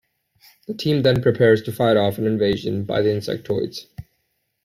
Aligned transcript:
The 0.65 0.73
team 0.73 1.03
then 1.03 1.21
prepares 1.21 1.61
to 1.61 1.71
fight 1.71 1.95
off 1.95 2.17
an 2.17 2.25
invasion 2.25 2.85
by 2.85 3.03
the 3.03 3.09
insectoids. 3.09 3.85